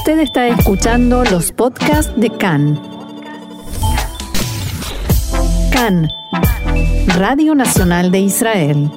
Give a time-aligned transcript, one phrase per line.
[0.00, 2.80] Usted está escuchando los podcasts de CAN.
[5.70, 6.08] CAN,
[7.18, 8.90] Radio Nacional de Israel.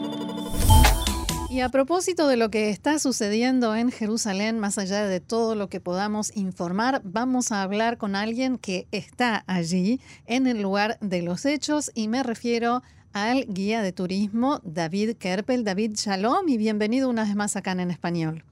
[1.50, 5.68] Y a propósito de lo que está sucediendo en Jerusalén, más allá de todo lo
[5.68, 11.22] que podamos informar, vamos a hablar con alguien que está allí en el lugar de
[11.22, 12.82] los hechos y me refiero
[13.12, 15.66] al guía de turismo David Kerpel.
[15.66, 18.46] David, shalom y bienvenido una vez más acá en español.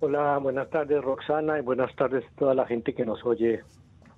[0.00, 3.62] Hola, buenas tardes Roxana y buenas tardes a toda la gente que nos oye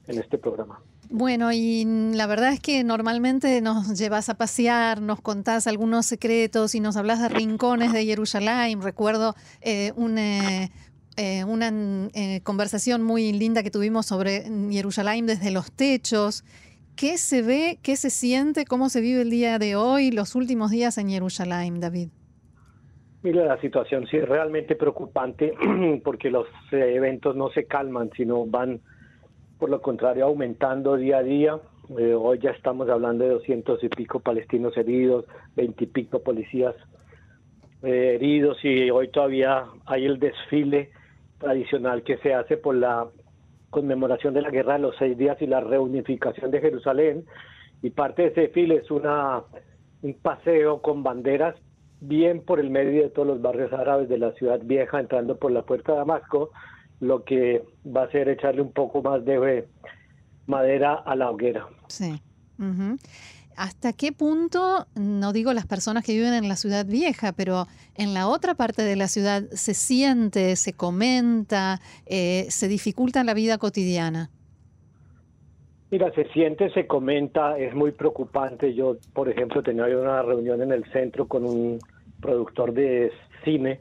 [0.09, 0.81] en este programa.
[1.11, 6.75] Bueno, y la verdad es que normalmente nos llevas a pasear, nos contás algunos secretos
[6.75, 8.83] y nos hablas de rincones de Jerusalén.
[8.83, 10.65] Recuerdo eh, una,
[11.17, 11.71] eh, una
[12.13, 16.45] eh, conversación muy linda que tuvimos sobre Jerusalén desde los techos.
[16.97, 20.73] ¿Qué se ve, qué se siente, cómo se vive el día de hoy, los últimos
[20.73, 22.09] días en Jerusalén, David?
[23.21, 25.53] Mira, la situación sí es realmente preocupante
[26.05, 28.81] porque los eh, eventos no se calman, sino van,
[29.59, 31.59] por lo contrario, aumentando día a día.
[31.99, 35.25] Eh, hoy ya estamos hablando de doscientos y pico palestinos heridos,
[35.57, 36.77] veinte y pico policías
[37.83, 40.91] eh, heridos y hoy todavía hay el desfile
[41.39, 43.09] tradicional que se hace por la
[43.71, 47.25] conmemoración de la guerra de los seis días y la reunificación de Jerusalén.
[47.83, 49.43] Y parte de ese desfile es una,
[50.03, 51.57] un paseo con banderas
[52.01, 55.53] bien por el medio de todos los barrios árabes de la ciudad vieja, entrando por
[55.53, 56.51] la puerta de Damasco,
[57.01, 59.69] lo que va a ser echarle un poco más de
[60.47, 61.69] madera a la hoguera.
[61.89, 62.21] Sí.
[63.57, 68.15] ¿Hasta qué punto, no digo las personas que viven en la ciudad vieja, pero en
[68.15, 73.59] la otra parte de la ciudad se siente, se comenta, eh, se dificulta la vida
[73.59, 74.31] cotidiana?
[75.91, 78.75] Mira, se siente, se comenta, es muy preocupante.
[78.75, 81.79] Yo, por ejemplo, tenía una reunión en el centro con un
[82.21, 83.11] productor de
[83.43, 83.81] cine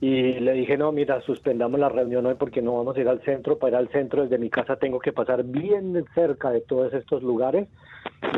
[0.00, 3.22] y le dije, no, mira, suspendamos la reunión hoy porque no vamos a ir al
[3.22, 3.58] centro.
[3.58, 7.22] Para ir al centro desde mi casa tengo que pasar bien cerca de todos estos
[7.22, 7.68] lugares.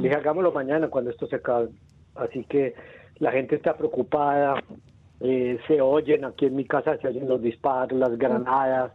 [0.00, 1.68] Dije, hagámoslo mañana cuando esto se acabe.
[2.14, 2.74] Así que
[3.18, 4.62] la gente está preocupada,
[5.20, 8.92] eh, se oyen, aquí en mi casa se oyen los disparos, las granadas.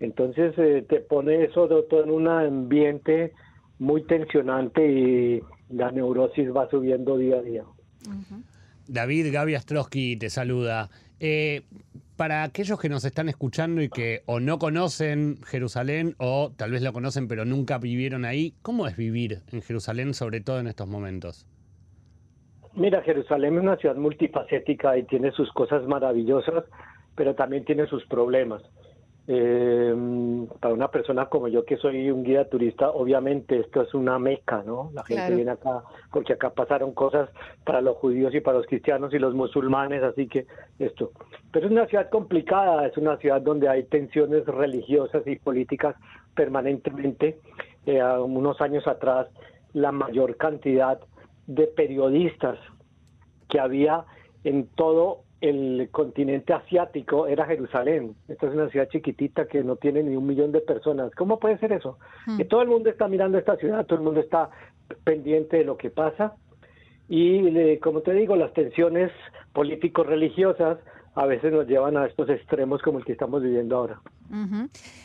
[0.00, 3.32] Entonces eh, te pone eso todo en un ambiente
[3.78, 7.64] muy tensionante y la neurosis va subiendo día a día.
[8.88, 10.90] David Gaby Astrosky te saluda.
[11.20, 11.62] Eh,
[12.16, 16.82] para aquellos que nos están escuchando y que o no conocen Jerusalén o tal vez
[16.82, 20.88] lo conocen pero nunca vivieron ahí, ¿cómo es vivir en Jerusalén, sobre todo en estos
[20.88, 21.46] momentos?
[22.74, 26.64] Mira, Jerusalén es una ciudad multifacética y tiene sus cosas maravillosas,
[27.16, 28.62] pero también tiene sus problemas.
[29.32, 29.94] Eh,
[30.58, 34.64] para una persona como yo que soy un guía turista, obviamente esto es una meca,
[34.66, 34.90] ¿no?
[34.92, 37.30] La gente viene acá porque acá pasaron cosas
[37.64, 40.48] para los judíos y para los cristianos y los musulmanes, así que
[40.80, 41.12] esto.
[41.52, 45.94] Pero es una ciudad complicada, es una ciudad donde hay tensiones religiosas y políticas
[46.34, 47.38] permanentemente.
[47.86, 49.28] Eh, unos años atrás,
[49.74, 50.98] la mayor cantidad
[51.46, 52.58] de periodistas
[53.48, 54.04] que había
[54.42, 58.14] en todo el continente asiático era Jerusalén.
[58.28, 61.14] Esta es una ciudad chiquitita que no tiene ni un millón de personas.
[61.14, 61.98] ¿Cómo puede ser eso?
[62.26, 62.36] Hmm.
[62.36, 64.50] Que todo el mundo está mirando esta ciudad, todo el mundo está
[65.04, 66.34] pendiente de lo que pasa.
[67.08, 69.10] Y como te digo, las tensiones
[69.52, 70.78] político-religiosas
[71.14, 74.00] a veces nos llevan a estos extremos como el que estamos viviendo ahora.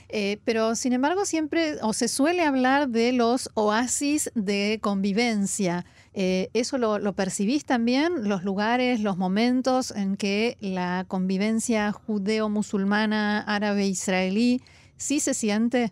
[0.09, 5.84] Eh, pero sin embargo siempre o se suele hablar de los oasis de convivencia.
[6.17, 8.29] Eh, ¿Eso lo, lo, percibís también?
[8.29, 14.61] ¿Los lugares, los momentos en que la convivencia judeo-musulmana, árabe-israelí,
[14.95, 15.91] sí se siente?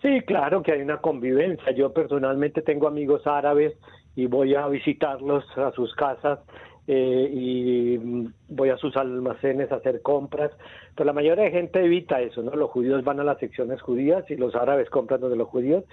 [0.00, 1.72] Sí, claro que hay una convivencia.
[1.72, 3.74] Yo personalmente tengo amigos árabes
[4.16, 6.40] y voy a visitarlos a sus casas
[6.86, 7.98] eh, y
[8.48, 10.50] voy a sus almacenes a hacer compras.
[10.94, 12.52] Pero la mayoría de gente evita eso, ¿no?
[12.52, 15.84] Los judíos van a las secciones judías y los árabes compran de los judíos.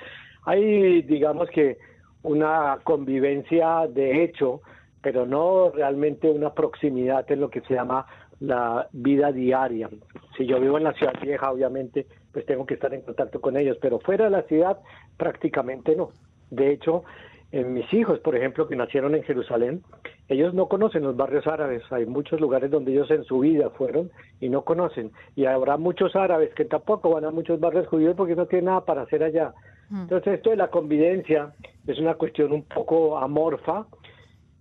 [0.45, 1.77] Hay, digamos que,
[2.23, 4.61] una convivencia de hecho,
[5.01, 8.05] pero no realmente una proximidad en lo que se llama
[8.39, 9.89] la vida diaria.
[10.37, 13.55] Si yo vivo en la ciudad vieja, obviamente, pues tengo que estar en contacto con
[13.57, 14.79] ellos, pero fuera de la ciudad
[15.17, 16.09] prácticamente no.
[16.49, 17.03] De hecho,
[17.51, 19.83] en mis hijos, por ejemplo, que nacieron en Jerusalén,
[20.29, 21.83] ellos no conocen los barrios árabes.
[21.91, 24.09] Hay muchos lugares donde ellos en su vida fueron
[24.39, 25.11] y no conocen.
[25.35, 28.85] Y habrá muchos árabes que tampoco van a muchos barrios judíos porque no tienen nada
[28.85, 29.53] para hacer allá.
[29.89, 30.03] Mm.
[30.03, 31.53] Entonces, esto de la convivencia
[31.87, 33.85] es una cuestión un poco amorfa,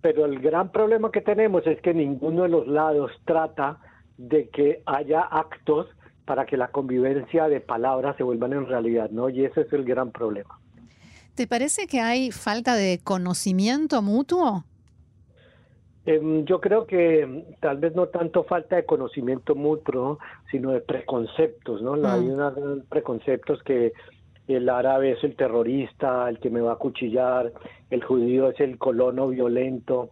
[0.01, 3.79] pero el gran problema que tenemos es que ninguno de los lados trata
[4.17, 5.87] de que haya actos
[6.25, 9.29] para que la convivencia de palabras se vuelvan en realidad, ¿no?
[9.29, 10.59] Y ese es el gran problema.
[11.35, 14.63] ¿Te parece que hay falta de conocimiento mutuo?
[16.05, 20.17] Em, yo creo que tal vez no tanto falta de conocimiento mutuo,
[20.49, 21.93] sino de preconceptos, ¿no?
[22.07, 22.33] Hay Mm.
[22.33, 23.93] unos preconceptos que
[24.47, 27.51] el árabe es el terrorista, el que me va a cuchillar,
[27.89, 30.09] el judío es el colono violento,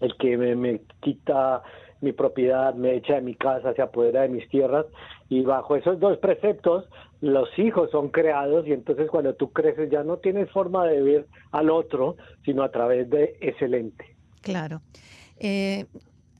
[0.00, 1.62] el que me, me quita
[2.00, 4.86] mi propiedad, me echa de mi casa, se apodera de mis tierras,
[5.28, 6.84] y bajo esos dos preceptos
[7.20, 11.26] los hijos son creados y entonces cuando tú creces ya no tienes forma de ver
[11.52, 14.14] al otro, sino a través de ese lente.
[14.42, 14.82] Claro.
[15.38, 15.86] Eh,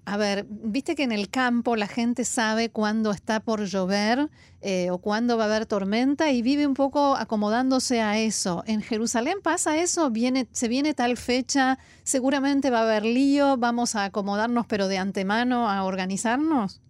[0.07, 4.29] a ver, viste que en el campo la gente sabe cuándo está por llover
[4.61, 8.63] eh, o cuándo va a haber tormenta y vive un poco acomodándose a eso.
[8.67, 10.11] ¿En Jerusalén pasa eso?
[10.11, 11.79] ¿Viene, ¿Se viene tal fecha?
[12.03, 13.57] ¿Seguramente va a haber lío?
[13.57, 16.83] ¿Vamos a acomodarnos pero de antemano a organizarnos?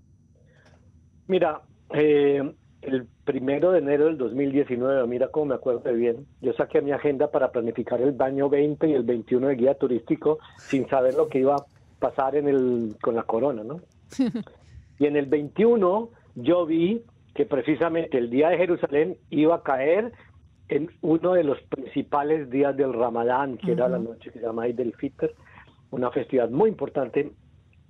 [1.29, 2.43] Mira, eh,
[2.83, 7.31] el primero de enero del 2019, mira cómo me acuerdo bien, yo saqué mi agenda
[7.31, 11.39] para planificar el baño 20 y el 21 de guía turístico sin saber lo que
[11.39, 11.74] iba a
[12.05, 13.81] pasar en el, con la corona, ¿no?
[14.99, 17.03] y en el 21 yo vi
[17.35, 20.13] que precisamente el día de Jerusalén iba a caer
[20.69, 24.67] en uno de los principales días del Ramadán, que era la noche que se llama
[24.67, 25.35] Eid el-Fitr,
[25.91, 27.33] una festividad muy importante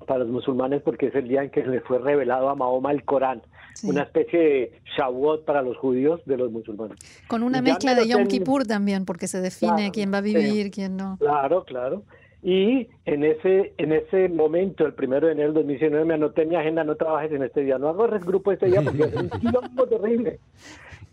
[0.06, 2.92] para los musulmanes porque es el día en que se le fue revelado a Mahoma
[2.92, 3.42] el Corán,
[3.74, 3.88] Sí.
[3.90, 6.96] una especie de Shavuot para los judíos de los musulmanes.
[7.26, 10.18] Con una mezcla me de Yom ten- Kippur también, porque se define Claro, quién va
[10.18, 10.32] a sí.
[10.34, 11.16] vivir, quién no.
[11.18, 12.02] Claro, claro.
[12.44, 16.50] Y en ese en ese momento, el primero de enero del 2019, me anoté en
[16.50, 19.30] mi agenda, no trabajes en este día, no agarres grupo este día porque es un
[19.40, 20.40] quilombo terrible.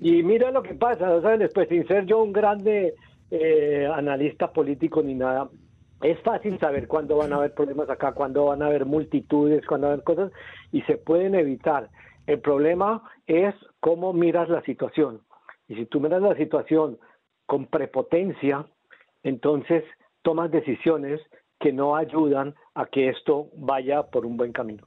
[0.01, 1.39] Y mira lo que pasa, ¿saben?
[1.39, 2.95] Después, sin ser yo un grande
[3.29, 5.49] eh, analista político ni nada,
[6.01, 9.87] es fácil saber cuándo van a haber problemas acá, cuándo van a haber multitudes, cuándo
[9.87, 10.33] va a haber cosas,
[10.73, 11.89] y se pueden evitar.
[12.27, 15.21] El problema es cómo miras la situación.
[15.69, 16.97] Y si tú miras la situación
[17.45, 18.65] con prepotencia,
[19.23, 19.85] entonces
[20.23, 21.19] tomas decisiones
[21.59, 24.83] que no ayudan a que esto vaya por un buen camino.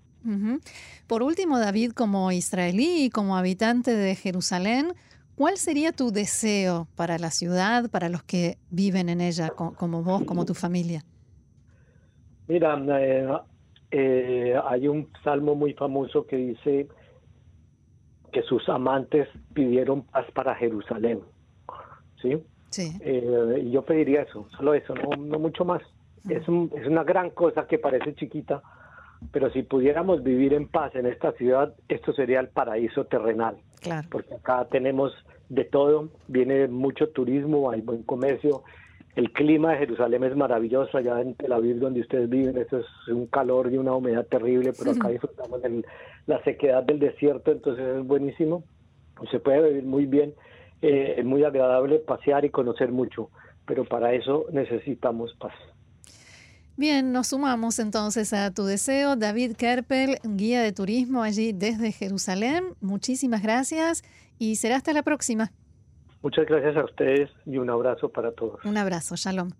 [1.06, 4.94] Por último, David, como israelí y como habitante de Jerusalén,
[5.36, 10.02] ¿cuál sería tu deseo para la ciudad, para los que viven en ella, co- como
[10.02, 11.02] vos, como tu familia?
[12.48, 13.28] Mira, eh,
[13.90, 16.88] eh, hay un salmo muy famoso que dice
[18.32, 21.20] que sus amantes pidieron paz para Jerusalén.
[22.20, 22.36] ¿Sí?
[22.74, 22.90] Sí.
[23.00, 25.80] Eh, yo pediría eso, solo eso, no, no mucho más.
[26.28, 28.62] Es, un- es una gran cosa que parece chiquita,
[29.30, 34.08] pero si pudiéramos vivir en paz en esta ciudad, esto sería el paraíso terrenal, Claro.
[34.10, 35.12] porque acá tenemos
[35.48, 38.62] de todo, viene mucho turismo, hay buen comercio,
[39.14, 42.86] el clima de Jerusalén es maravilloso, allá en Tel Aviv donde ustedes viven, eso es
[43.08, 45.84] un calor y una humedad terrible, pero acá disfrutamos de
[46.26, 48.64] la sequedad del desierto, entonces es buenísimo,
[49.30, 50.34] se puede vivir muy bien,
[50.82, 53.30] eh, es muy agradable pasear y conocer mucho,
[53.66, 55.54] pero para eso necesitamos paz.
[56.76, 59.14] Bien, nos sumamos entonces a tu deseo.
[59.14, 62.64] David Kerpel, guía de turismo allí desde Jerusalén.
[62.80, 64.02] Muchísimas gracias
[64.38, 65.52] y será hasta la próxima.
[66.22, 68.64] Muchas gracias a ustedes y un abrazo para todos.
[68.64, 69.50] Un abrazo, shalom.